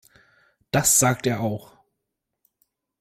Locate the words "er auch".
1.27-1.77